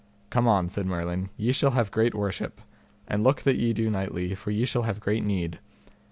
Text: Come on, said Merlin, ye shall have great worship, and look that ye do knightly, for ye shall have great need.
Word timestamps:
Come 0.31 0.47
on, 0.47 0.67
said 0.67 0.87
Merlin, 0.87 1.29
ye 1.37 1.51
shall 1.51 1.69
have 1.77 1.91
great 1.91 2.15
worship, 2.15 2.59
and 3.07 3.23
look 3.23 3.43
that 3.43 3.57
ye 3.57 3.71
do 3.71 3.91
knightly, 3.91 4.33
for 4.33 4.49
ye 4.49 4.65
shall 4.65 4.81
have 4.81 4.99
great 4.99 5.23
need. 5.23 5.59